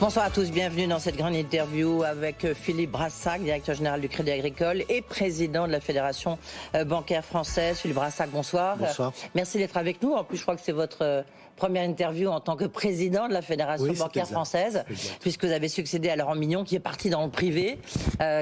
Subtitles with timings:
[0.00, 4.08] Bonsoir à tous, bienvenue dans cette grande interview avec euh, Philippe Brassac, directeur général du
[4.08, 6.38] Crédit Agricole et président de la Fédération
[6.76, 7.80] euh, bancaire française.
[7.80, 8.76] Philippe Brassac, bonsoir.
[8.76, 9.12] Bonsoir.
[9.34, 10.12] Merci d'être avec nous.
[10.12, 11.22] En plus, je crois que c'est votre euh,
[11.58, 14.84] première interview en tant que président de la Fédération bancaire française,
[15.20, 17.78] puisque vous avez succédé à Laurent Mignon, qui est parti dans le privé,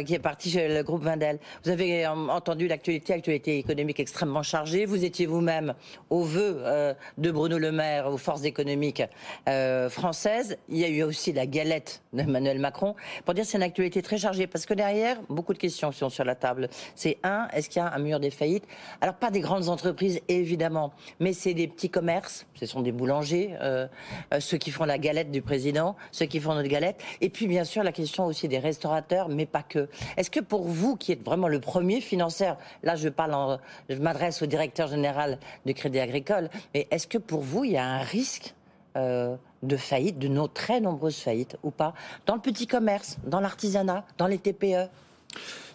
[0.07, 1.39] qui est parti chez le groupe Vindel.
[1.65, 4.85] Vous avez entendu l'actualité, actualité économique extrêmement chargée.
[4.85, 5.75] Vous étiez vous-même
[6.11, 6.63] au vœu
[7.17, 9.03] de Bruno Le Maire aux forces économiques
[9.89, 10.59] françaises.
[10.69, 14.03] Il y a eu aussi la galette d'Emmanuel Macron, pour dire que c'est une actualité
[14.03, 16.69] très chargée, parce que derrière, beaucoup de questions sont sur la table.
[16.95, 18.65] C'est un, est-ce qu'il y a un mur des faillites?
[19.01, 23.57] Alors pas des grandes entreprises, évidemment, mais c'est des petits commerces, ce sont des boulangers,
[23.63, 23.87] euh,
[24.35, 27.47] euh, ceux qui font la galette du président, ceux qui font notre galette, et puis
[27.47, 29.89] bien sûr la question aussi des restaurateurs, mais pas que.
[30.17, 34.43] Est-ce que pour vous, qui êtes vraiment le premier financeur, là je parle, je m'adresse
[34.43, 38.03] au directeur général du Crédit Agricole, mais est-ce que pour vous, il y a un
[38.03, 38.55] risque
[38.97, 41.95] euh, de faillite, de nos très nombreuses faillites ou pas,
[42.27, 44.89] dans le petit commerce, dans l'artisanat, dans les TPE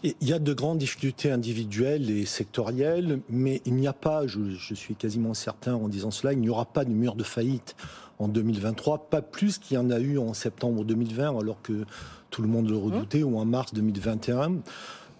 [0.04, 4.74] il y a de grandes difficultés individuelles et sectorielles, mais il n'y a pas, je,
[4.74, 7.76] suis quasiment certain en disant cela, il n'y aura pas de mur de faillite
[8.18, 11.86] en 2023, pas plus qu'il y en a eu en septembre 2020, alors que
[12.30, 14.60] tout le monde le redoutait, ou en mars 2021.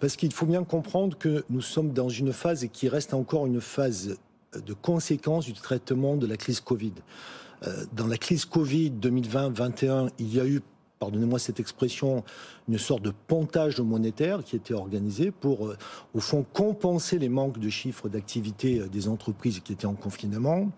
[0.00, 3.46] Parce qu'il faut bien comprendre que nous sommes dans une phase et qui reste encore
[3.46, 4.16] une phase
[4.54, 6.92] de conséquence du traitement de la crise Covid.
[7.66, 10.60] Euh, dans la crise Covid 2020-21, il y a eu
[11.02, 12.22] pardonnez-moi cette expression,
[12.68, 15.76] une sorte de pontage monétaire qui était organisé pour, euh,
[16.14, 20.70] au fond, compenser les manques de chiffres d'activité euh, des entreprises qui étaient en confinement.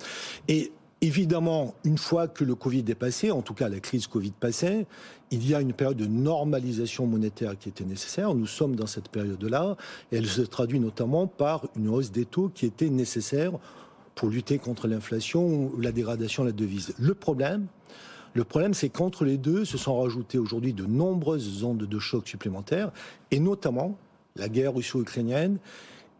[0.49, 4.31] Et évidemment, une fois que le Covid est passé, en tout cas la crise Covid
[4.31, 4.87] passée,
[5.31, 8.35] il y a une période de normalisation monétaire qui était nécessaire.
[8.35, 9.77] Nous sommes dans cette période-là
[10.11, 13.53] elle se traduit notamment par une hausse des taux qui était nécessaire
[14.15, 16.95] pour lutter contre l'inflation ou la dégradation de la devise.
[16.99, 17.67] Le problème,
[18.35, 22.29] le problème, c'est qu'entre les deux se sont rajoutées aujourd'hui de nombreuses ondes de choc
[22.29, 22.91] supplémentaires,
[23.31, 23.97] et notamment
[24.37, 25.59] la guerre russo-ukrainienne,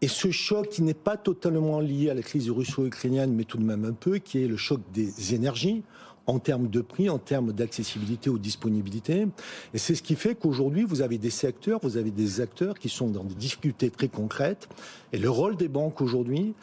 [0.01, 3.63] et ce choc qui n'est pas totalement lié à la crise russo-ukrainienne, mais tout de
[3.63, 5.83] même un peu, qui est le choc des énergies
[6.27, 9.27] en termes de prix, en termes d'accessibilité ou disponibilité.
[9.73, 12.89] Et c'est ce qui fait qu'aujourd'hui, vous avez des secteurs, vous avez des acteurs qui
[12.89, 14.67] sont dans des difficultés très concrètes.
[15.13, 16.53] Et le rôle des banques aujourd'hui,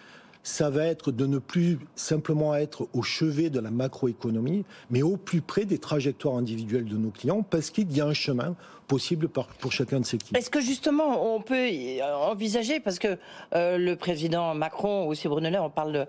[0.42, 5.16] ça va être de ne plus simplement être au chevet de la macroéconomie, mais au
[5.16, 8.56] plus près des trajectoires individuelles de nos clients, parce qu'il y a un chemin
[8.92, 10.18] possible pour chacun de ces.
[10.34, 11.66] Est-ce que justement on peut
[12.02, 13.16] envisager, parce que
[13.54, 16.06] euh, le président Macron, aussi Bruno Le on parle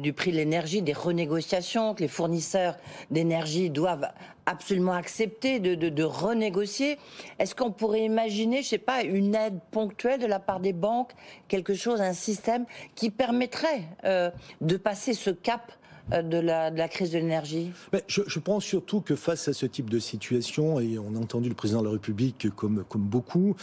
[0.00, 2.74] du prix de l'énergie, des renégociations, que les fournisseurs
[3.12, 4.08] d'énergie doivent
[4.46, 6.98] absolument accepter de, renégocier.
[7.38, 11.12] Est-ce qu'on pourrait imaginer, je sais pas, une aide ponctuelle de la part des banques,
[11.46, 12.64] quelque chose, un système
[12.96, 14.30] qui permettrait euh,
[14.60, 15.70] de passer ce cap
[16.10, 17.70] de la, de la, crise de l'énergie
[18.06, 21.54] je, pense surtout que face à ce type de situation, et on a entendu le
[21.54, 23.56] président de la République comme, beaucoup,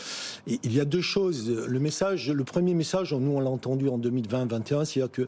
[0.47, 1.49] il y a deux choses.
[1.49, 5.27] Le premier message, nous on l'a entendu en 2020-2021, c'est-à-dire que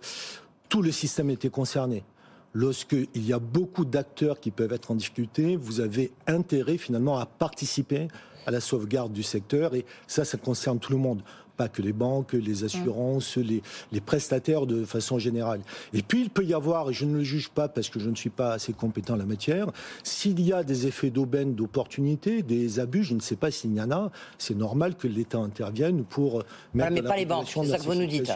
[0.70, 2.04] tout le système était concerné.
[2.54, 7.26] Lorsqu'il y a beaucoup d'acteurs qui peuvent être en difficulté, vous avez intérêt finalement à
[7.26, 8.08] participer
[8.46, 11.22] à la sauvegarde du secteur et ça, ça concerne tout le monde
[11.57, 15.62] pas que les banques, les assurances, les, les, prestataires de façon générale.
[15.94, 18.09] Et puis il peut y avoir, et je ne le juge pas parce que je
[18.09, 19.72] ne suis pas assez compétent en la matière,
[20.03, 23.81] s'il y a des effets d'aubaine, d'opportunité, des abus, je ne sais pas s'il y
[23.81, 27.78] en a, c'est normal que l'État intervienne pour mettre mais pas les banques, c'est ça
[27.78, 28.31] que vous nous dites.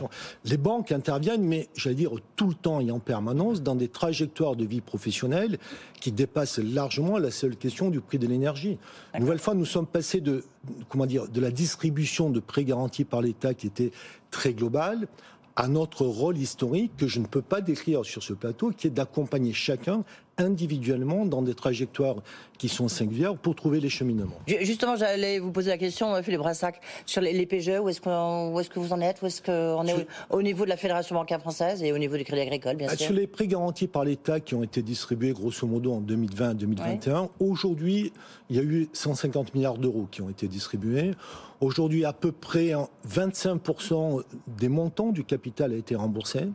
[0.46, 4.56] Les banques interviennent, mais j'allais dire tout le temps et en permanence dans des trajectoires
[4.56, 5.60] de vie professionnelle
[6.00, 8.78] qui dépassent largement la seule question du prix de l'énergie.
[9.20, 10.44] Nouvelle fois, nous sommes passés de
[10.90, 13.92] comment dire de la distribution de prêts garantis par l'État qui était
[14.30, 15.08] très globale
[15.56, 18.92] à notre rôle historique que je ne peux pas décrire sur ce plateau, qui est
[18.92, 20.04] d'accompagner chacun
[20.38, 22.16] individuellement dans des trajectoires
[22.58, 24.40] qui sont singulières pour trouver les cheminements.
[24.62, 28.70] Justement, j'allais vous poser la question, euh, Philippe Brassac, sur les, PGE, où est-ce est
[28.70, 31.84] que vous en êtes Où est-ce qu'on est, au, niveau de la Fédération bancaire française
[31.84, 34.40] et au niveau du Crédit Agricole, bien ah, sûr Sur les prêts garantis par l'État
[34.40, 38.14] qui ont été distribués grosso modo en 2020-2021, aujourd'hui,
[38.50, 41.12] il y a eu 150 milliards d'euros qui ont été distribués.
[41.62, 42.74] Aujourd'hui, à peu près
[43.08, 44.24] 25%
[44.58, 46.48] des montants du capital a été remboursé.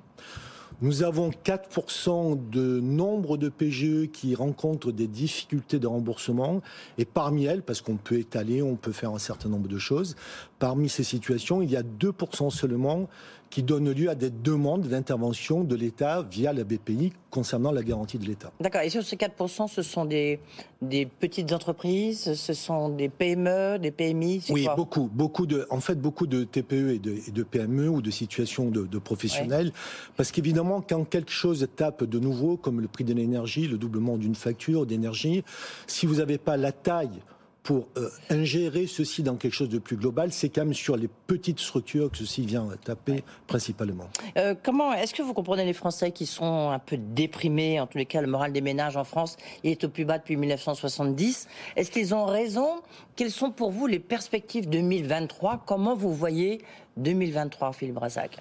[0.82, 6.60] Nous avons 4% de nombre de PGE qui rencontrent des difficultés de remboursement.
[6.98, 10.16] Et parmi elles, parce qu'on peut étaler, on peut faire un certain nombre de choses,
[10.58, 13.08] parmi ces situations, il y a 2% seulement
[13.56, 18.18] qui donne lieu à des demandes d'intervention de l'État via la BPI concernant la garantie
[18.18, 18.52] de l'État.
[18.60, 18.82] D'accord.
[18.82, 20.40] Et sur ces 4%, ce sont des,
[20.82, 25.94] des petites entreprises, ce sont des PME, des PMI Oui, beaucoup, beaucoup de, en fait,
[25.94, 29.72] beaucoup de TPE et de, PME ou de situations de, professionnels.
[30.18, 34.18] Parce qu'évidemment, quand quelque chose tape de nouveau, comme le prix de l'énergie, le doublement
[34.18, 35.44] d'une facture d'énergie,
[35.86, 37.22] si vous n'avez pas la taille
[37.66, 41.08] pour euh, ingérer ceci dans quelque chose de plus global, c'est quand même sur les
[41.08, 44.08] petites structures que ceci vient taper principalement.
[44.38, 47.98] Euh, comment est-ce que vous comprenez les Français qui sont un peu déprimés En tous
[47.98, 51.48] les cas, le moral des ménages en France est au plus bas depuis 1970.
[51.74, 52.68] Est-ce qu'ils ont raison?
[53.16, 56.62] Quelles sont pour vous les perspectives 2023 Comment vous voyez
[56.98, 58.38] 2023, Philippe Brassac?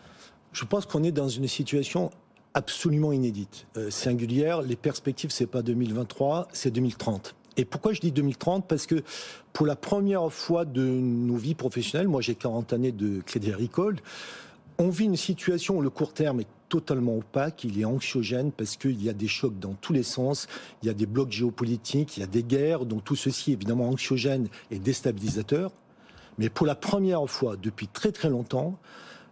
[0.54, 2.12] Je pense qu'on est dans une situation
[2.54, 4.62] absolument inédite, euh, singulière.
[4.62, 7.34] Les perspectives, c'est pas 2023, c'est 2030.
[7.58, 9.04] Et pourquoi je dis 2030 Parce que
[9.54, 13.98] pour la première fois de nos vies professionnelles, moi j'ai 40 années de crédit agricole,
[14.78, 18.76] on vit une situation où le court terme est totalement opaque, il est anxiogène parce
[18.76, 20.48] qu'il y a des chocs dans tous les sens,
[20.84, 23.88] il y a des blocs géopolitiques, il y a des guerres, donc tout ceci évidemment
[23.88, 25.72] anxiogène et déstabilisateur.
[26.38, 28.78] Mais pour la première fois depuis très très longtemps,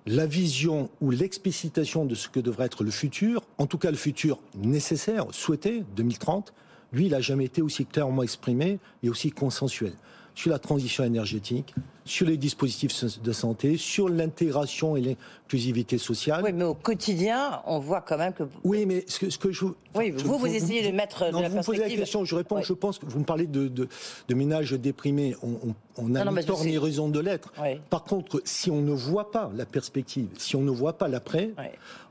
[0.06, 3.98] la vision ou l'explicitation de ce que devrait être le futur, en tout cas le
[3.98, 6.54] futur nécessaire, souhaité, 2030,
[6.94, 9.94] lui, il n'a jamais été aussi clairement exprimé et aussi consensuel
[10.36, 11.75] sur la transition énergétique,
[12.06, 16.42] sur les dispositifs de santé, sur l'intégration et l'inclusivité sociale.
[16.44, 18.44] Oui, mais au quotidien, on voit quand même que.
[18.63, 19.66] Oui, mais ce que, ce que je.
[19.95, 22.36] Oui, vous, vous, essayez de mettre non, de la vous me posez la question, je
[22.36, 22.62] réponds.
[22.62, 23.88] Je pense que vous me parlez de, de,
[24.28, 25.36] de ménages déprimés.
[25.44, 27.54] On, on, on a une tort ni raison de l'être.
[27.89, 31.51] Par contre, si on ne voit pas la perspective, si on ne voit pas l'après,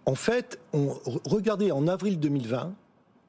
[0.06, 0.94] en fait, on,
[1.25, 2.73] regardez, en avril 2020,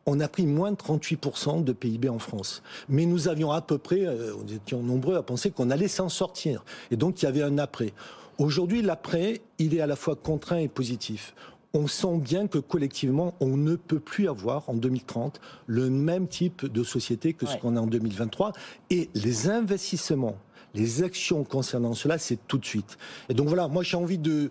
[0.05, 2.61] on a pris moins de 38% de PIB en France.
[2.89, 6.09] Mais nous avions à peu près, euh, on étions nombreux à penser qu'on allait s'en
[6.09, 6.63] sortir.
[6.91, 7.93] Et donc il y avait un après.
[8.37, 11.35] Aujourd'hui, l'après, il est à la fois contraint et positif.
[11.75, 16.65] On sent bien que collectivement, on ne peut plus avoir en 2030 le même type
[16.65, 18.53] de société que ce qu'on a en 2023.
[18.91, 20.37] Et les investissements
[20.73, 22.97] les actions concernant cela, c'est tout de suite.
[23.29, 24.49] Et donc voilà, moi j'ai envie de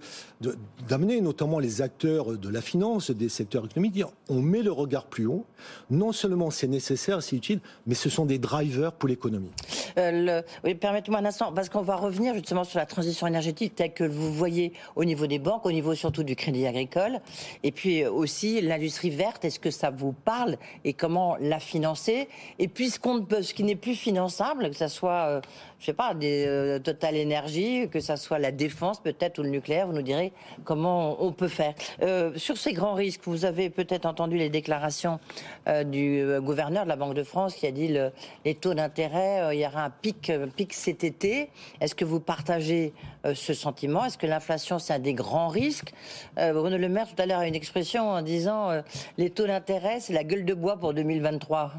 [0.89, 5.27] d'amener notamment les acteurs de la finance, des secteurs économiques, on met le regard plus
[5.27, 5.45] haut.
[5.91, 9.53] Non seulement c'est nécessaire, c'est utile, mais ce sont des drivers pour l'économie.
[9.99, 10.43] Euh,
[10.81, 14.33] permettez-moi un instant, parce qu'on va revenir justement sur la transition énergétique telle que vous
[14.33, 17.21] voyez au niveau des banques, au niveau surtout du crédit agricole,
[17.63, 19.45] et puis aussi l'industrie verte.
[19.45, 22.29] Est-ce que ça vous parle et comment la financer?
[22.59, 25.41] Et puis ce, qui n'est plus finançable, que ce soit, euh,
[25.79, 29.51] je sais pas, des euh, Total Énergie, que ce soit la défense peut-être ou le
[29.51, 30.33] nucléaire, vous nous direz
[30.65, 31.75] comment on peut faire.
[32.03, 35.21] Euh, sur ces grands risques, vous avez peut-être entendu les déclarations
[35.69, 38.13] euh, du gouverneur de la Banque de France qui a dit le,
[38.45, 41.51] les taux d'intérêt, il y aura un pic, pic cet été.
[41.81, 42.93] Est-ce que vous partagez
[43.35, 44.05] ce sentiment?
[44.05, 45.93] Est-ce que l'inflation, c'est un des grands risques?
[46.37, 48.83] Bruno Le Maire, tout à l'heure, a une expression en disant
[49.19, 51.73] les taux d'intérêt, c'est la gueule de bois pour 2023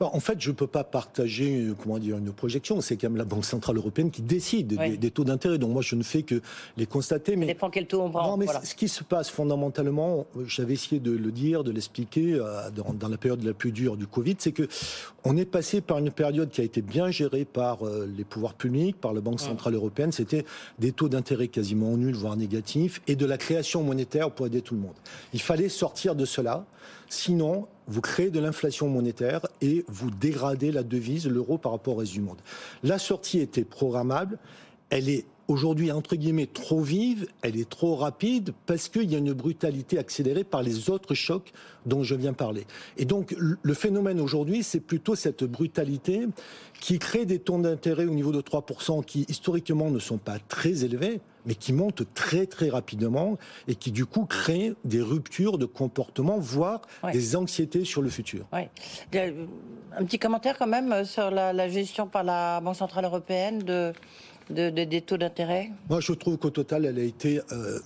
[0.00, 2.80] en fait, je ne peux pas partager euh, comment dire, une projection.
[2.80, 4.66] C'est quand même la Banque Centrale Européenne qui décide
[4.98, 5.58] des, taux d'intérêt.
[5.58, 6.40] Donc moi, je ne fais que
[6.76, 7.36] les constater.
[7.36, 7.46] Mais...
[7.46, 8.30] Ça dépend quel taux on prend.
[8.30, 12.70] Non, mais ce qui se passe fondamentalement, j'avais essayé de le dire, de l'expliquer euh,
[12.70, 14.68] dans, la période la plus dure du Covid, c'est que
[15.24, 18.54] on est passé par une période qui a été bien gérée par euh, les pouvoirs
[18.54, 20.12] publics, par la Banque Centrale Européenne.
[20.12, 20.44] C'était
[20.78, 24.74] des taux d'intérêt quasiment nuls, voire négatifs, et de la création monétaire pour aider tout
[24.74, 24.94] le monde.
[25.32, 26.64] Il fallait sortir de cela.
[27.08, 31.98] Sinon, vous créez de l'inflation monétaire et vous dégradez la devise, l'euro par rapport au
[31.98, 32.38] reste du monde.
[32.82, 34.38] La sortie était programmable,
[34.90, 39.18] elle est aujourd'hui entre guillemets trop vive, elle est trop rapide parce qu'il y a
[39.18, 41.52] une brutalité accélérée par les autres chocs
[41.84, 42.66] dont je viens parler.
[42.96, 46.26] Et donc le phénomène aujourd'hui, c'est plutôt cette brutalité
[46.80, 50.84] qui crée des taux d'intérêt au niveau de 3% qui historiquement ne sont pas très
[50.84, 55.64] élevés mais qui montent très très rapidement et qui du coup créent des ruptures de
[55.64, 56.82] comportement, voire
[57.12, 58.46] des anxiétés sur le futur.
[58.52, 58.68] Ouais.
[59.96, 63.92] Un petit commentaire quand même sur la, la gestion par la Banque Centrale Européenne de
[64.50, 67.78] de, des taux d'intérêt Moi, je trouve qu'au total, elle a été euh,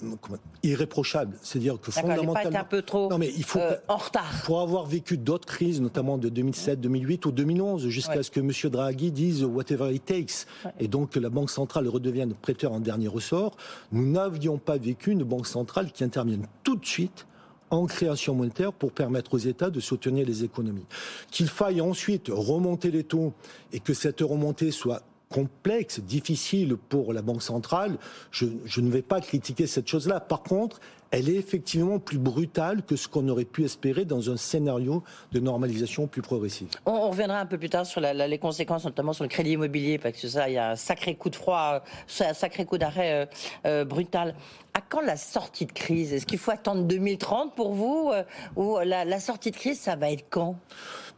[0.63, 1.37] irréprochable.
[1.43, 4.43] C'est-à-dire que fondamentalement, elle pas un peu trop non, mais il faut, euh, en retard.
[4.45, 8.53] Pour avoir vécu d'autres crises, notamment de 2007, 2008 ou 2011, jusqu'à ce que M.
[8.71, 10.47] Draghi dise whatever it takes,
[10.79, 13.57] et donc que la Banque centrale redevienne prêteur en dernier ressort,
[13.93, 17.27] nous n'avions pas vécu une banque centrale qui intervienne tout de suite
[17.71, 20.87] en création monétaire pour permettre aux États de soutenir les économies.
[21.31, 23.33] Qu'il faille ensuite remonter les taux
[23.73, 27.99] et que cette remontée soit complexe, difficile pour la Banque centrale,
[28.33, 28.47] je,
[28.81, 30.21] ne vais pas critiquer cette chose-là.
[30.21, 34.37] Par contre, elle est effectivement plus brutale que ce qu'on aurait pu espérer dans un
[34.37, 35.03] scénario
[35.33, 36.69] de normalisation plus progressive.
[36.87, 40.21] On, reviendra un peu plus tard sur les conséquences, notamment sur le crédit immobilier, parce
[40.21, 41.83] que ça, il y a un sacré coup de froid,
[42.21, 43.29] un sacré coup d'arrêt
[43.67, 44.35] euh, brutal.
[44.73, 46.13] À quand la sortie de crise?
[46.13, 48.13] Est-ce qu'il faut attendre 2030 pour vous
[48.55, 50.57] Ou la sortie de crise, ça va être quand?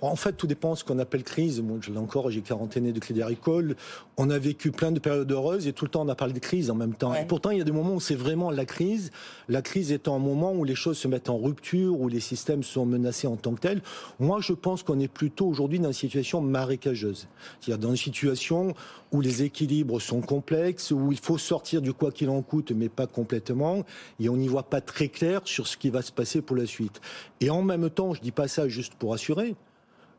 [0.03, 1.61] En fait, tout dépend de ce qu'on appelle crise.
[1.61, 3.77] Moi, je l'ai encore, j'ai quarantaine de Crédit Agricole.
[4.17, 6.41] On a vécu plein de périodes heureuses et tout le temps on a parlé de
[6.41, 7.15] crise en même temps.
[7.15, 9.13] Et pourtant, il y a des moments où c'est vraiment la crise.
[9.49, 12.63] La crise étant un moment où les choses se mettent en rupture, où les systèmes
[12.63, 13.83] sont menacés en tant que tels.
[14.21, 17.27] Moi, je pense qu'on est plutôt aujourd'hui dans une situation marécageuse.
[17.61, 18.75] C'est-à-dire dans une situation
[19.11, 22.89] où les équilibres sont complexes, où il faut sortir du quoi qu'il en coûte, mais
[22.89, 23.85] pas complètement,
[24.21, 26.67] et on n'y voit pas très clair sur ce qui va se passer pour la
[26.67, 27.01] suite.
[27.41, 29.57] Et en même temps, je dis pas ça juste pour assurer,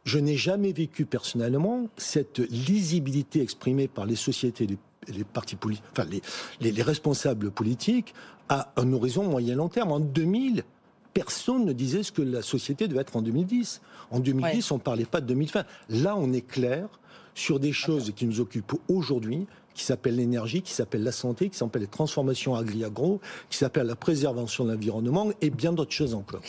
[0.03, 4.77] je n'ai jamais vécu personnellement cette lisibilité exprimée par les sociétés, les,
[5.33, 6.07] partis politiques, enfin
[6.61, 8.13] les, les, responsables politiques
[8.49, 9.91] à un horizon moyen-long terme.
[9.91, 10.63] En 2000,
[11.13, 13.81] personne ne disait ce que la société devait être en 2010.
[14.11, 15.65] En 2010, on ne parlait pas de 2020.
[15.89, 16.87] Là, on est clair
[17.35, 21.57] sur des choses qui nous occupent aujourd'hui, qui s'appellent l'énergie, qui s'appellent la santé, qui
[21.57, 23.19] s'appellent les transformations agri-agro,
[23.49, 26.41] qui s'appellent la préservation de l'environnement et bien d'autres choses encore.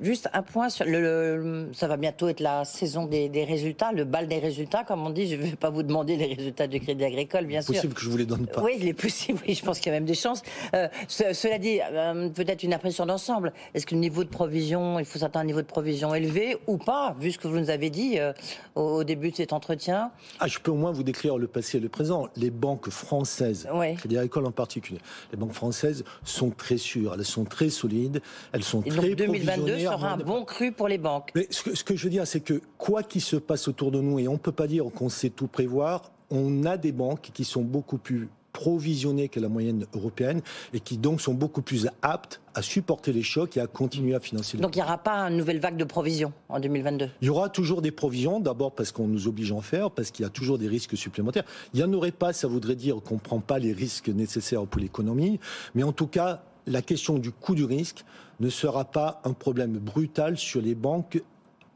[0.00, 4.28] Juste un point sur le, ça va bientôt être la saison des, résultats, le bal
[4.28, 5.26] des résultats, comme on dit.
[5.26, 7.74] Je ne vais pas vous demander les résultats du Crédit Agricole, bien sûr.
[7.74, 8.62] Possible que je vous les donne pas.
[8.62, 9.40] Oui, il est possible.
[9.46, 10.42] Oui, je pense qu'il y a même des chances.
[10.74, 13.52] Euh, cela dit, euh, peut-être une impression d'ensemble.
[13.74, 16.76] Est-ce que le niveau de provision, il faut s'attendre un niveau de provision élevé ou
[16.76, 18.32] pas, vu ce que vous nous avez dit euh,
[18.74, 20.10] au, début de cet entretien?
[20.40, 22.28] Ah, je peux au moins vous décrire le passé et le présent.
[22.36, 23.66] Les banques françaises,
[23.98, 25.00] Crédit Agricole en particulier,
[25.32, 28.20] les banques françaises sont très sûres, elles sont très solides,
[28.52, 31.30] elles sont et très donc 2022 sera un bon cru pour les banques.
[31.34, 34.18] Mais ce, que, je veux dire, c'est que quoi qu'il se passe autour de nous,
[34.18, 37.44] et on ne peut pas dire qu'on sait tout prévoir, on a des banques qui
[37.44, 40.40] sont beaucoup plus provisionnées que la moyenne européenne
[40.72, 44.20] et qui donc sont beaucoup plus aptes à supporter les chocs et à continuer à
[44.20, 47.26] financer les Donc il n'y aura pas une nouvelle vague de provisions en 2022 Il
[47.26, 50.22] y aura toujours des provisions, d'abord parce qu'on nous oblige à en faire, parce qu'il
[50.22, 51.44] y a toujours des risques supplémentaires.
[51.74, 54.66] Il n'y en aurait pas, ça voudrait dire qu'on ne prend pas les risques nécessaires
[54.66, 55.38] pour l'économie,
[55.74, 58.04] mais en tout cas, la question du coût du risque
[58.40, 61.20] ne sera pas un problème brutal sur les banques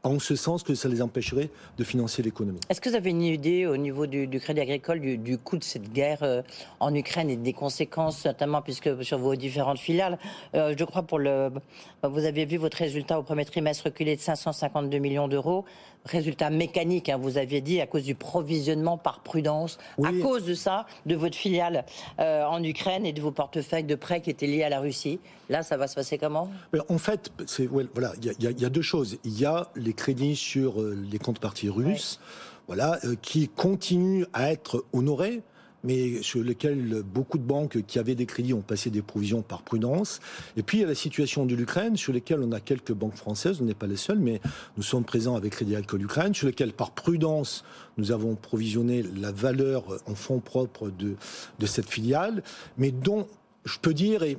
[0.03, 2.59] en ce sens que ça les empêcherait de financer l'économie.
[2.69, 5.91] Est-ce que vous avez une idée au niveau du, Crédit Agricole du, coût de cette
[5.91, 6.41] guerre euh,
[6.79, 10.17] en Ukraine et des conséquences, notamment puisque sur vos différentes filiales,
[10.55, 11.51] euh, je crois pour le,
[12.03, 15.65] vous avez vu votre résultat au premier trimestre reculer de 552 millions d'euros
[16.05, 20.53] résultat mécanique, hein, vous aviez dit, à cause du provisionnement par prudence, à cause de
[20.53, 21.85] ça, de votre filiale
[22.19, 25.19] euh, en Ukraine et de vos portefeuilles de prêts qui étaient liés à la Russie.
[25.49, 26.49] Là, ça va se passer comment?
[26.89, 27.31] En fait,
[27.93, 29.17] voilà, il y, a deux choses.
[29.23, 32.19] Il y a les crédits sur euh, les comptes parties russes,
[32.67, 35.41] voilà, euh, qui continuent à être honorés
[35.83, 39.63] mais sur lesquels beaucoup de banques qui avaient des crédits ont passé des provisions par
[39.63, 40.19] prudence.
[40.57, 43.15] Et puis il y a la situation de l'Ukraine, sur lesquelles on a quelques banques
[43.15, 44.41] françaises, on n'est pas les seuls, mais
[44.77, 47.63] nous sommes présents avec Crédit Agricole Ukraine, sur lesquelles par prudence
[47.97, 51.15] nous avons provisionné la valeur en fonds propres de,
[51.59, 52.43] de cette filiale,
[52.77, 53.27] mais dont
[53.65, 54.37] je peux dire, et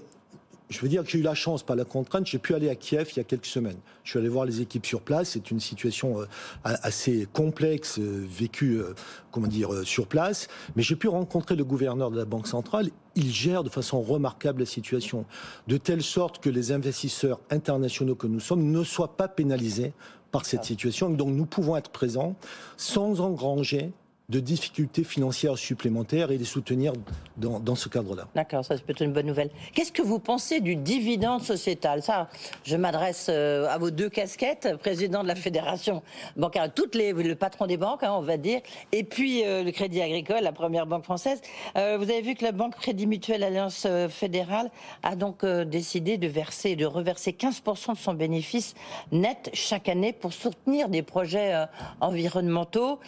[0.72, 2.74] je veux dire que j'ai eu la chance, pas la contrainte, j'ai pu aller à
[2.74, 3.76] Kiev il y a quelques semaines.
[4.04, 5.30] Je suis allé voir les équipes sur place.
[5.30, 6.26] C'est une situation euh,
[6.64, 8.94] assez complexe euh, vécue, euh,
[9.30, 10.48] comment dire, sur place.
[10.74, 12.90] Mais j'ai pu rencontrer le gouverneur de la Banque centrale.
[13.14, 15.26] Il gère de façon remarquable la situation,
[15.68, 19.92] de telle sorte que les investisseurs internationaux que nous sommes ne soient pas pénalisés
[20.30, 21.10] par cette situation.
[21.10, 22.34] Donc nous pouvons être présents
[22.78, 23.92] sans engranger
[24.28, 26.92] de difficultés financières supplémentaires et les soutenir
[27.36, 28.28] dans, dans ce cadre-là.
[28.34, 29.50] D'accord, ça c'est peut-être une bonne nouvelle.
[29.74, 32.02] Qu'est-ce que vous pensez du dividende sociétal?
[32.02, 32.28] Ça,
[32.64, 36.02] je m'adresse euh, à vos deux casquettes, président de la fédération
[36.36, 38.60] bancaire, toutes les, le patron des banques, hein, on va dire,
[38.92, 41.40] et puis euh, le Crédit Agricole, la première banque française.
[41.76, 44.70] Euh, vous avez vu que la banque Crédit Mutuel Alliance Fédérale
[45.02, 48.74] a donc décidé de verser, de reverser 15% de son bénéfice
[49.10, 51.66] net chaque année pour soutenir des projets
[52.00, 52.98] environnementaux.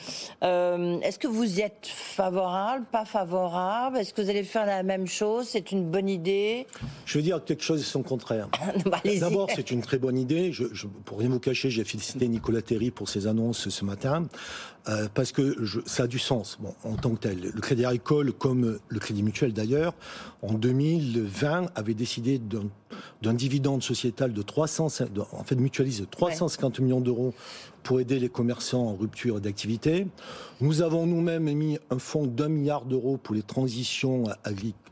[1.04, 3.98] Est-ce que vous y êtes favorable, pas favorable?
[3.98, 5.46] Est-ce que vous allez faire la même chose?
[5.50, 6.66] C'est une bonne idée?
[7.04, 8.48] Je veux dire quelque chose de son contraire.
[8.86, 10.50] Bah, D'abord, c'est une très bonne idée.
[10.50, 14.26] Je, je, pour rien vous cacher, j'ai félicité Nicolas Terry pour ses annonces ce matin.
[14.86, 17.50] Euh, parce que je, ça a du sens bon, en tant que tel.
[17.54, 19.94] Le Crédit Agricole, comme le Crédit Mutuel d'ailleurs,
[20.42, 22.38] en 2020 avait décidé
[23.22, 24.88] d'un dividende sociétal de 300,
[25.32, 27.32] en fait mutualise 350 millions d'euros
[27.84, 30.08] pour aider les commerçants en rupture d'activité.
[30.60, 34.24] Nous avons nous-mêmes émis un fonds d'un milliard d'euros pour les transitions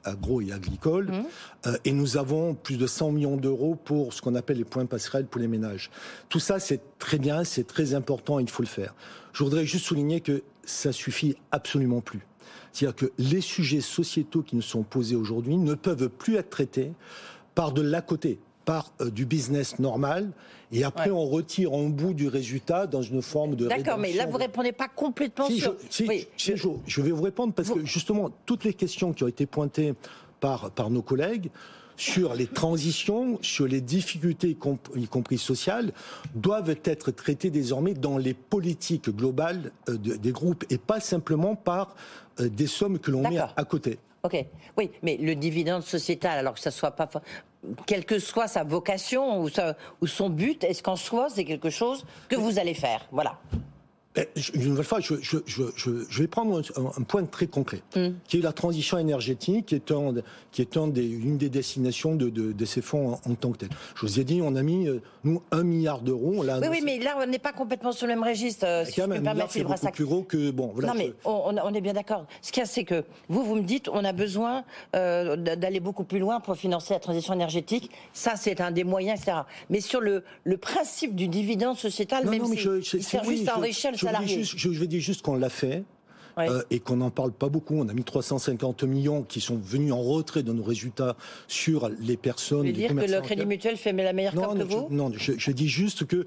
[0.05, 1.11] agro et agricoles.
[1.11, 1.25] Mmh.
[1.67, 4.87] Euh, et nous avons plus de 100 millions d'euros pour ce qu'on appelle les points
[4.87, 5.91] passerelles pour les ménages.
[6.29, 8.95] Tout ça, c'est très bien, c'est très important, il faut le faire.
[9.33, 12.27] Je voudrais juste souligner que ça suffit absolument plus.
[12.73, 16.93] C'est-à-dire que les sujets sociétaux qui nous sont posés aujourd'hui ne peuvent plus être traités
[17.55, 20.31] par de l'à côté par euh, du business normal
[20.73, 24.27] et après on retire en bout du résultat dans une forme de D'accord, mais là
[24.27, 25.77] vous répondez pas complètement sur.
[25.91, 26.55] Je,
[26.87, 29.95] je, vais vous répondre parce que justement toutes les questions qui ont été pointées
[30.41, 31.51] par par nos collègues
[31.97, 34.57] sur les transitions, sur les difficultés,
[34.97, 35.93] y compris sociales,
[36.35, 41.95] doivent être traitées désormais dans les politiques globales euh, des groupes et pas simplement par
[42.41, 43.99] euh, des sommes que l'on met à côté.
[44.25, 44.45] Ok,
[44.77, 47.09] oui, mais le dividende sociétal, alors que ça soit pas,
[47.87, 49.49] quelle que soit sa vocation ou,
[50.01, 53.07] ou son but, est-ce qu'en soi c'est quelque chose que vous allez faire?
[53.13, 53.39] Voilà.
[54.15, 58.09] Ben, une nouvelle fois, je, je, je, je vais prendre un, point très concret, mm.
[58.29, 60.13] qui est la transition énergétique, qui est, un,
[60.51, 63.59] qui est un des, une des destinations de, de, de ces fonds en, tant que
[63.59, 63.71] tel.
[63.95, 66.45] Je vous ai dit, on a mis, euh, nous, un milliard d'euros.
[66.45, 68.67] Oui, oui, mais là, on n'est pas complètement sur le même registre.
[68.67, 70.51] Euh, si je peux permettre, c'est beaucoup plus gros que...
[70.51, 72.27] Bon, voilà, non, mais on, on, est bien d'accord.
[72.43, 74.65] Ce qu'il y a, c'est que vous, vous me dites, on a besoin
[74.95, 77.91] euh, d'aller beaucoup plus loin pour financer la transition énergétique.
[78.13, 79.39] Ça, c'est un des moyens, etc.
[79.71, 83.91] Mais sur le, le principe du dividende sociétal, même si il sert juste à enrichir
[84.03, 85.85] je, vais dire juste qu'on l'a fait.
[86.39, 87.75] Euh, et qu'on n'en parle pas beaucoup.
[87.75, 91.15] On a mis 350 millions qui sont venus en retrait de nos résultats
[91.47, 92.61] sur les personnes.
[92.61, 94.89] Vous voulez dire que le Crédit Mutuel fait la meilleure non, que vous?
[94.89, 96.27] Non, je, dis juste que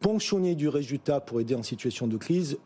[0.00, 2.58] ponctionner du résultat pour aider en situation de crise,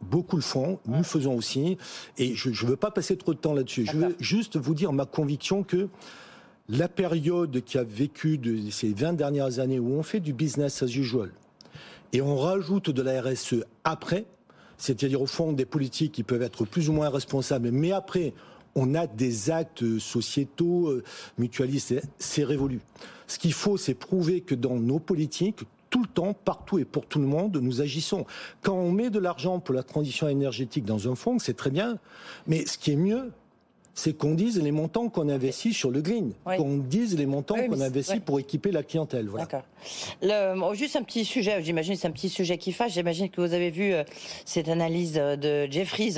[0.00, 1.78] beaucoup le font, nous le faisons aussi,
[2.18, 3.86] et je ne veux pas passer trop de temps là-dessus.
[3.86, 5.88] Je veux juste vous dire ma conviction que
[6.68, 10.82] la période qui a vécu de ces 20 dernières années où on fait du business
[10.82, 11.30] as usual,
[12.14, 14.24] et on rajoute de la RSE après,
[14.78, 18.32] c'est-à-dire au fond des politiques qui peuvent être plus ou moins responsables, mais après
[18.76, 21.04] on a des actes sociétaux, euh,
[21.38, 22.80] mutualistes, c'est révolu.
[23.26, 27.06] Ce qu'il faut, c'est prouver que dans nos politiques, tout le temps, partout et pour
[27.06, 28.26] tout le monde, nous agissons.
[28.62, 31.98] Quand on met de l'argent pour la transition énergétique dans un fonds, c'est très bien,
[32.46, 33.30] mais ce qui est mieux,
[33.94, 37.80] c'est qu'on dise les montants qu'on investit sur le green, qu'on dise les montants qu'on
[37.80, 39.28] investit pour équiper la clientèle.
[39.28, 39.46] Voilà.
[39.46, 40.74] D'accord.
[40.74, 42.92] Juste un petit sujet, j'imagine c'est un petit sujet qui fâche.
[42.92, 44.02] J'imagine que vous avez vu euh,
[44.44, 46.16] cette analyse de Jeffries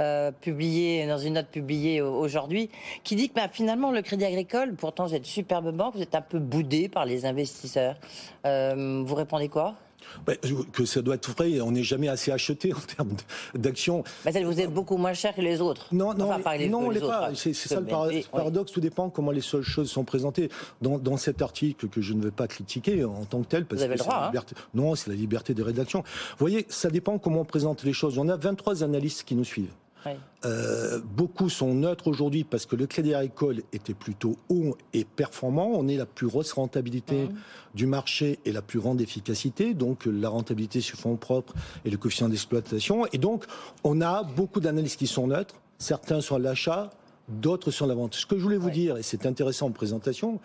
[0.00, 2.68] euh, publiée dans une note publiée aujourd'hui,
[3.04, 6.14] qui dit que bah, finalement le Crédit Agricole, pourtant vous êtes superbe banque, vous êtes
[6.14, 7.96] un peu boudé par les investisseurs.
[8.44, 9.74] Euh, vous répondez quoi?
[10.72, 13.16] Que ça doit être vrai, on n'est jamais assez acheté en termes
[13.54, 14.04] d'action.
[14.24, 15.88] vous êtes beaucoup moins cher que les autres.
[15.92, 16.30] Non, non,
[16.68, 17.30] non, les pas.
[17.34, 17.86] C'est ça le
[18.30, 18.72] paradoxe.
[18.72, 20.48] Tout dépend comment les choses sont présentées.
[20.80, 23.84] Dans, cet article que je ne vais pas critiquer en tant que tel, parce vous
[23.84, 24.42] avez que le droit, hein.
[24.74, 26.00] non, c'est la liberté de rédaction.
[26.00, 28.18] Vous voyez, ça dépend comment on présente les choses.
[28.18, 29.70] On a 23 analystes qui nous suivent.
[30.44, 35.70] Euh, beaucoup sont neutres aujourd'hui parce que le crédit agricole était plutôt haut et performant.
[35.74, 37.28] On est la plus grosse rentabilité
[37.74, 39.74] du marché et la plus grande efficacité.
[39.74, 43.06] Donc la rentabilité sur fonds propres et le coefficient d'exploitation.
[43.12, 43.44] Et donc
[43.82, 45.54] on a beaucoup d'analystes qui sont neutres.
[45.78, 46.90] Certains sont à l'achat,
[47.28, 48.14] d'autres sur la vente.
[48.14, 50.40] Ce que je voulais vous dire, et c'est intéressant en présentation,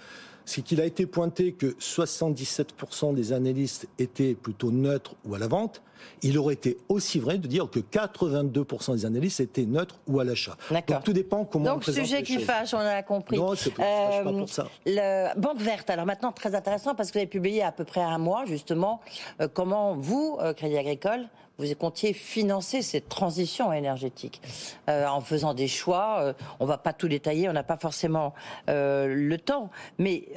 [0.49, 5.47] c'est qu'il a été pointé que 77% des analystes étaient plutôt neutres ou à la
[5.47, 5.83] vente.
[6.23, 10.23] Il aurait été aussi vrai de dire que 82% des analystes étaient neutres ou à
[10.23, 10.57] l'achat.
[10.71, 13.37] Donc tout dépend comment Donc, on sujet qui fâche, on a compris.
[13.37, 14.67] Non, c'est pas pour ça.
[14.87, 17.83] Euh, le, Banque verte, alors maintenant très intéressant parce que vous avez publié à peu
[17.83, 19.01] près un mois justement
[19.41, 21.27] euh, comment vous, euh, Crédit Agricole,
[21.59, 24.41] vous comptiez financer cette transition énergétique
[24.89, 26.19] euh, en faisant des choix.
[26.21, 28.33] Euh, on va pas tout détailler, on n'a pas forcément
[28.69, 29.69] euh, le temps.
[29.97, 30.29] Mais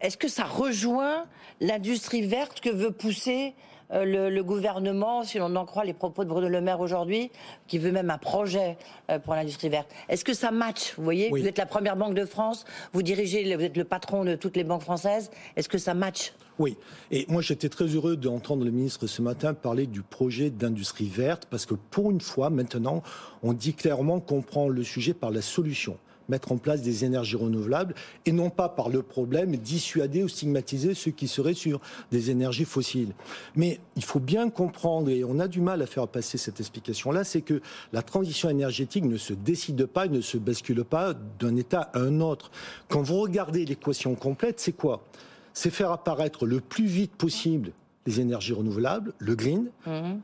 [0.00, 1.24] est-ce que ça rejoint
[1.60, 3.54] l'industrie verte que veut pousser
[3.92, 7.30] le, gouvernement, si l'on en croit les propos de Bruno Le Maire aujourd'hui,
[7.66, 8.76] qui veut même un projet
[9.24, 9.88] pour l'industrie verte.
[10.08, 13.54] Est-ce que ça match Vous voyez, vous êtes la première banque de France, vous dirigez,
[13.56, 15.30] vous êtes le patron de toutes les banques françaises.
[15.56, 16.32] Est-ce que ça match?
[16.60, 16.76] Oui,
[17.10, 21.46] et moi j'étais très heureux d'entendre le ministre ce matin parler du projet d'industrie verte,
[21.48, 23.02] parce que pour une fois maintenant,
[23.42, 25.96] on dit clairement qu'on prend le sujet par la solution
[26.30, 30.94] mettre en place des énergies renouvelables et non pas par le problème dissuader ou stigmatiser
[30.94, 33.12] ceux qui seraient sur des énergies fossiles.
[33.56, 37.24] Mais il faut bien comprendre, et on a du mal à faire passer cette explication-là,
[37.24, 37.60] c'est que
[37.92, 42.20] la transition énergétique ne se décide pas, ne se bascule pas d'un État à un
[42.20, 42.50] autre.
[42.88, 45.04] Quand vous regardez l'équation complète, c'est quoi?
[45.52, 47.72] C'est faire apparaître le plus vite possible
[48.06, 49.70] les énergies renouvelables, le green.
[49.86, 50.20] Mhm.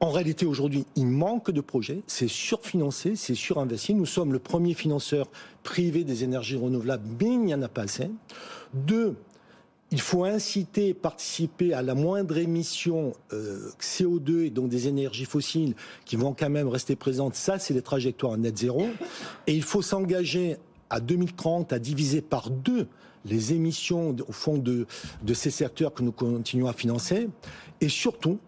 [0.00, 3.94] En réalité, aujourd'hui, il manque de projets, c'est surfinancé, c'est surinvesti.
[3.94, 5.28] Nous sommes le premier financeur
[5.64, 8.08] privé des énergies renouvelables, mais il n'y en a pas assez.
[8.74, 9.16] Deux,
[9.90, 15.74] il faut inciter, participer à la moindre émission euh, CO2 et donc des énergies fossiles
[16.04, 17.34] qui vont quand même rester présentes.
[17.34, 18.86] Ça, c'est les trajectoires net zéro.
[19.48, 20.58] Et il faut s'engager
[20.90, 22.86] à 2030 à diviser par deux
[23.24, 24.86] les émissions au fond de
[25.34, 27.28] ces secteurs que nous continuons à financer.
[27.80, 28.38] Et surtout,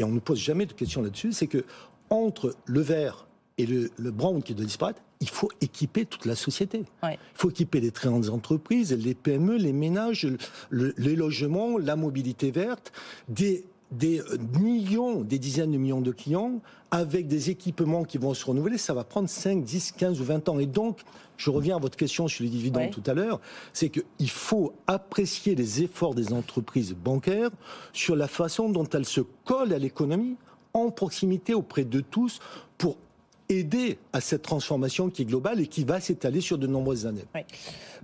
[0.00, 1.64] et on ne pose jamais de questions là-dessus, c'est que
[2.08, 3.26] entre le vert
[3.58, 6.84] et le, le brown qui doit disparaître, il faut équiper toute la société.
[7.12, 10.26] Il faut équiper les très grandes entreprises, les PME, les ménages,
[10.70, 12.92] les logements, la mobilité verte,
[13.28, 14.22] des des
[14.60, 18.94] millions, des dizaines de millions de clients avec des équipements qui vont se renouveler, ça
[18.94, 20.58] va prendre 5, 10, 15 ou 20 ans.
[20.58, 20.98] Et donc,
[21.36, 23.40] je reviens à votre question sur les dividendes tout à l'heure,
[23.72, 27.50] c'est qu'il faut apprécier les efforts des entreprises bancaires
[27.92, 30.36] sur la façon dont elles se collent à l'économie
[30.72, 32.40] en proximité auprès de tous
[32.78, 32.96] pour
[33.48, 37.24] aider à cette transformation qui est globale et qui va s'étaler sur de nombreuses années.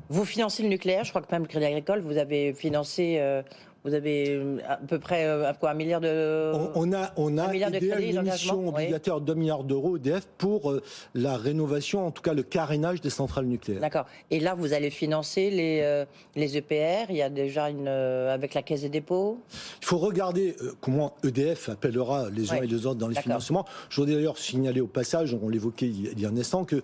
[0.08, 3.42] Vous financez le nucléaire, je crois que même le Crédit Agricole, vous avez financé euh,
[3.86, 6.52] vous avez euh, à peu près euh, quoi, un milliard de.
[6.74, 10.26] On, a, on a un milliard de une émission obligataire de 2 milliards d'euros EDF
[10.38, 10.82] pour euh,
[11.14, 13.80] la rénovation, en tout cas le carénage des centrales nucléaires.
[13.80, 14.06] D'accord.
[14.32, 17.10] Et là, vous allez financer les, les EPR.
[17.10, 19.38] Il y a déjà une avec la Caisse des dépôts?
[19.80, 23.64] Il faut regarder comment EDF appellera les uns et les autres dans les financements.
[23.88, 26.82] Je voudrais d'ailleurs signaler au passage, on l'évoquait il y a un instant, que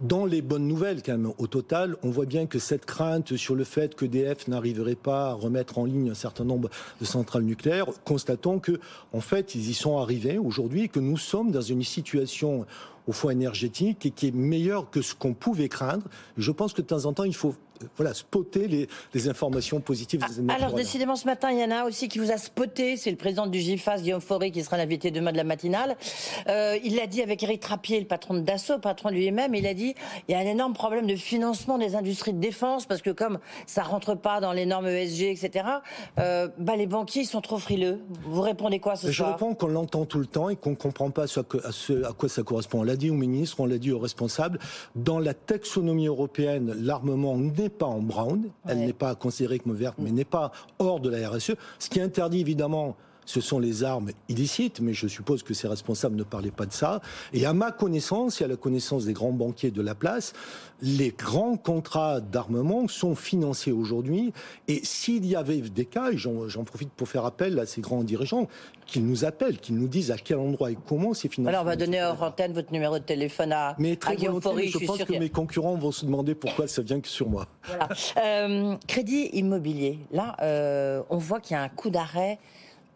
[0.00, 3.56] dans les bonnes nouvelles, quand même, au total, on voit bien que cette crainte sur
[3.56, 7.86] le fait qu'EDF n'arriverait pas à remettre en ligne un certain nombre de centrales nucléaires,
[8.04, 8.80] constatons que,
[9.12, 12.66] en fait, ils y sont arrivés aujourd'hui et que nous sommes dans une situation
[13.06, 16.06] au fond énergétique et qui est meilleure que ce qu'on pouvait craindre.
[16.36, 17.54] Je pense que de temps en temps, il faut
[17.96, 20.20] voilà, spotter les, les, informations positives.
[20.20, 22.96] Des ah, alors, décidément, ce matin, il y en a aussi qui vous a spoté.
[22.96, 25.96] C'est le président du GIFAS, Guillaume Fauré, qui sera l'invité demain de la matinale.
[26.48, 29.54] Euh, il l'a dit avec Eric Trappier, le patron de Dassault, patron lui-même.
[29.54, 29.94] Il a dit
[30.28, 33.38] il y a un énorme problème de financement des industries de défense parce que comme
[33.66, 35.66] ça rentre pas dans les normes ESG, etc.
[36.18, 38.00] Euh, bah, les banquiers sont trop frileux.
[38.26, 39.30] Vous répondez quoi ce Je soir?
[39.30, 41.40] Je réponds qu'on l'entend tout le temps et qu'on comprend pas à ce,
[42.04, 42.80] à quoi ça correspond.
[42.80, 44.58] On l'a dit au ministre, on l'a dit aux responsables.
[44.94, 49.96] Dans la taxonomie européenne, l'armement n'est pas en brown, elle n'est pas considérée comme verte,
[49.98, 54.10] mais n'est pas hors de la RSE, ce qui interdit évidemment ce sont les armes
[54.28, 57.00] illicites, mais je suppose que ces responsables ne parlaient pas de ça.
[57.32, 60.32] Et à ma connaissance et à la connaissance des grands banquiers de la place,
[60.82, 64.32] les grands contrats d'armement sont financés aujourd'hui.
[64.68, 68.04] Et s'il y avait des cas, et j'en profite pour faire appel à ces grands
[68.04, 68.48] dirigeants,
[68.86, 71.48] qu'ils nous appellent, qu'ils nous disent à quel endroit et comment c'est financé.
[71.48, 74.78] Alors on va donner hors antenne votre numéro de téléphone à, mais très Guillaume Je,
[74.78, 77.46] je pense que mes concurrents vont se demander pourquoi ça vient que sur moi.
[78.16, 79.98] Euh, crédit immobilier.
[80.10, 82.38] Là, euh, on voit qu'il y a un coup d'arrêt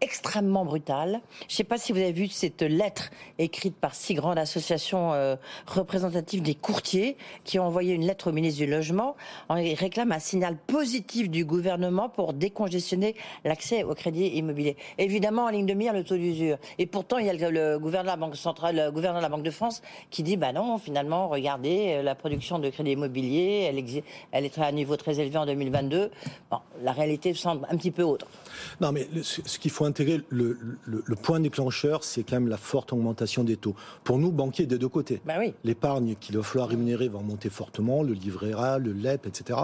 [0.01, 1.21] extrêmement brutale.
[1.41, 5.13] Je ne sais pas si vous avez vu cette lettre écrite par six grandes associations
[5.13, 9.17] euh, représentatives des courtiers qui ont envoyé une lettre au ministre du Logement.
[9.51, 14.77] Ils réclament un signal positif du gouvernement pour décongestionner l'accès au crédit immobilier.
[14.99, 16.59] Évidemment, en ligne de mire, le taux d'usure.
[16.79, 19.29] Et pourtant, il y a le, gouverneur de la Banque centrale, le gouverneur de la
[19.29, 23.69] Banque de France qui dit, bah non, finalement, regardez, euh, la production de crédit immobilier,
[24.33, 26.11] elle, est à un niveau très élevé en 2022.
[26.51, 28.27] Bon, la réalité semble un petit peu autre.
[28.81, 30.57] Non, mais ce qu'il faut intégrer, le,
[31.21, 33.75] point déclencheur, c'est quand même la forte augmentation des taux.
[34.05, 35.21] Pour nous, banquiers des deux côtés.
[35.27, 35.55] Bah oui.
[35.65, 39.59] L'épargne qu'il va falloir rémunérer va augmenter fortement, le livret A, le LEP, etc.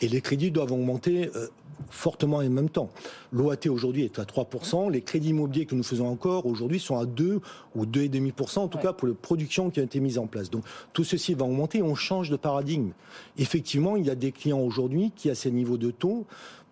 [0.00, 1.46] Et les crédits doivent augmenter euh,
[1.90, 2.90] fortement en même temps.
[3.32, 7.06] L'OAT aujourd'hui est à 3%, les crédits immobiliers que nous faisons encore aujourd'hui sont à
[7.06, 7.40] 2
[7.74, 10.50] ou 2,5%, en tout cas pour la production qui a été mise en place.
[10.50, 12.90] Donc tout ceci va augmenter, on change de paradigme.
[13.38, 16.26] Effectivement, il y a des clients aujourd'hui qui, à ces niveaux de taux,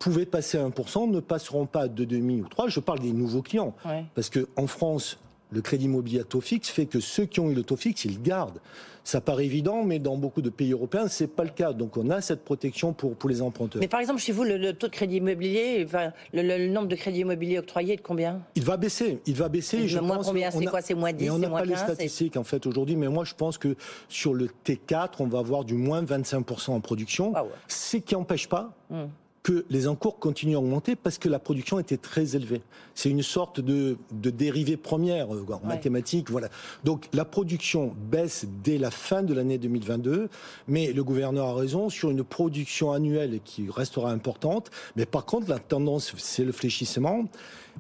[0.04, 2.68] pouvaient passer à 1%, ne passeront pas à 2,5 ou 3.
[2.68, 3.74] Je parle des nouveaux clients.
[4.14, 5.18] Parce qu'en France,
[5.50, 8.04] le crédit immobilier à taux fixe fait que ceux qui ont eu le taux fixe,
[8.04, 8.60] ils le gardent.
[9.02, 11.72] Ça paraît évident, mais dans beaucoup de pays européens, c'est pas le cas.
[11.72, 13.80] Donc on a cette protection pour, pour les emprunteurs.
[13.80, 17.20] Mais par exemple, chez vous, le, taux de crédit immobilier, enfin, le, nombre de crédits
[17.20, 18.42] immobiliers octroyés est de combien?
[18.56, 19.20] Il va baisser.
[19.24, 19.88] Il va baisser.
[19.88, 20.50] je moins combien?
[20.50, 20.82] C'est quoi?
[20.82, 23.56] C'est moins 10 On n'a pas les statistiques en fait aujourd'hui, mais moi je pense
[23.56, 23.74] que
[24.10, 27.32] sur le T4, on va avoir du moins 25% en production.
[27.34, 28.74] Ah Ce qui n'empêche pas.
[28.90, 29.04] Hmm
[29.44, 32.62] que les encours continuent à augmenter parce que la production était très élevée.
[32.94, 36.30] C'est une sorte de, de dérivée première euh, en mathématiques.
[36.30, 36.48] Voilà.
[36.82, 40.30] Donc la production baisse dès la fin de l'année 2022,
[40.66, 44.70] mais le gouverneur a raison sur une production annuelle qui restera importante.
[44.96, 47.24] Mais par contre, la tendance, c'est le fléchissement.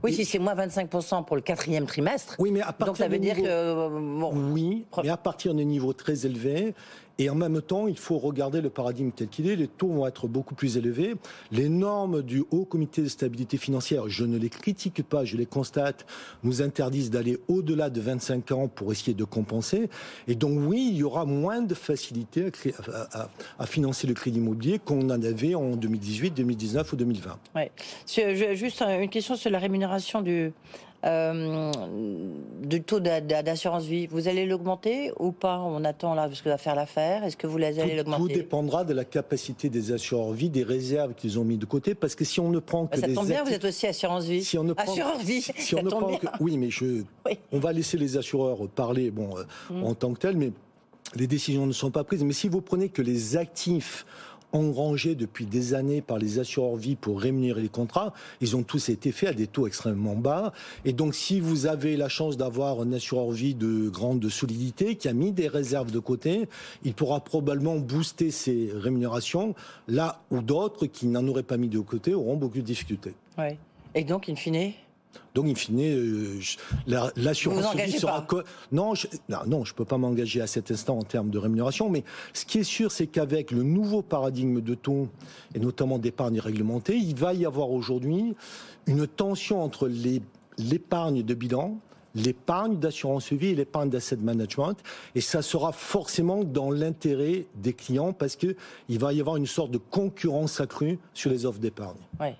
[0.02, 2.34] Oui, si c'est moins 25% pour le quatrième trimestre.
[2.38, 3.88] Oui, mais à partir donc ça veut dire que euh,
[4.32, 6.74] oui, mais à partir de niveaux très élevés,
[7.18, 9.56] et en même temps, il faut regarder le paradigme tel qu'il est.
[9.56, 11.14] Les taux vont être beaucoup plus élevés.
[11.52, 15.46] Les normes du Haut Comité de stabilité financière, je ne les critique pas, je les
[15.46, 16.06] constate,
[16.42, 19.88] nous interdisent d'aller au-delà de 25 ans pour essayer de compenser.
[20.26, 22.50] Et donc oui, il y aura moins de facilité
[23.58, 27.38] à, financer le crédit immobilier qu'on en avait en 2018, 2019 ou 2020.
[27.54, 27.70] Ouais.
[28.54, 30.52] Juste une question sur la rémunération du,
[31.04, 31.70] euh,
[32.62, 34.06] du taux d'assurance vie.
[34.06, 35.58] Vous allez l'augmenter ou pas?
[35.60, 37.24] On attend là parce que va faire l'affaire.
[37.24, 41.14] Est-ce que vous allez l'augmenter Tout dépendra de la capacité des assureurs vie, des réserves
[41.14, 43.26] qu'ils ont mis de côté, parce que si on ne prend que bah, ça tombe
[43.26, 44.42] bien, vous êtes aussi assurance vie.
[44.42, 44.90] Si on ne prend...
[44.90, 45.42] assureur vie.
[45.42, 46.26] Si on ne prend que...
[46.40, 47.02] oui, mais je,
[47.52, 49.34] on va laisser les assureurs parler, bon,
[49.70, 49.84] mm.
[49.84, 50.52] en tant que tel, mais
[51.14, 52.24] les décisions ne sont pas prises.
[52.24, 54.06] Mais si vous prenez que les actifs
[54.54, 58.88] engrangés depuis des années par les assureurs vie pour rémunérer les contrats, ils ont tous
[58.88, 60.52] été faits à des taux extrêmement bas.
[60.84, 65.08] Et donc, si vous avez la chance d'avoir un assureur vie de grande solidité qui
[65.08, 66.48] a mis des réserves de côté,
[66.84, 69.54] il pourra probablement booster ses rémunérations
[69.88, 73.14] là où d'autres qui n'en auraient pas mis de côté auront beaucoup de difficultés.
[73.94, 74.72] Et donc, in fine
[75.34, 76.40] donc, in fine, euh,
[77.16, 78.26] l'assurance vie sera...
[78.70, 79.08] Non, je,
[79.46, 82.58] non, je peux pas m'engager à cet instant en termes de rémunération, mais ce qui
[82.58, 85.08] est sûr, c'est qu'avec le nouveau paradigme de taux,
[85.54, 88.34] et notamment d'épargne réglementée, il va y avoir aujourd'hui
[88.86, 89.90] une tension entre
[90.58, 91.78] l'épargne de bilan,
[92.14, 94.76] l'épargne d'assurance vie et l'épargne d'asset management.
[95.14, 98.54] Et ça sera forcément dans l'intérêt des clients parce qu'il
[98.88, 101.98] va y avoir une sorte de concurrence accrue sur les offres d'épargne.
[102.20, 102.36] Ouais.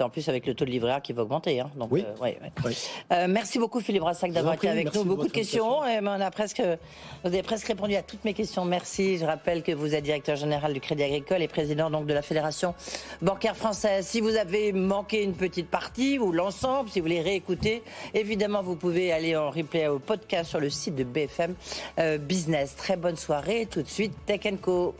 [0.00, 1.58] En plus, avec le taux de livret A qui va augmenter.
[1.58, 1.70] Hein.
[1.76, 2.04] Donc, oui.
[2.22, 2.70] Euh,
[3.12, 5.04] euh, merci beaucoup, Philippe Brassac, d'avoir été avec nous.
[5.04, 5.84] Beaucoup de questions.
[5.84, 8.64] Et on a presque, vous avez presque répondu à toutes mes questions.
[8.64, 9.18] Merci.
[9.18, 12.22] Je rappelle que vous êtes directeur général du Crédit Agricole et président donc de la
[12.22, 12.74] Fédération
[13.20, 14.06] bancaire française.
[14.06, 17.82] Si vous avez manqué une petite partie ou l'ensemble, si vous voulez réécouter,
[18.14, 21.54] évidemment, vous pouvez aller en replay au podcast sur le site de BFM
[21.98, 22.76] euh, Business.
[22.76, 23.66] Très bonne soirée.
[23.70, 24.94] Tout de suite, Tech Co.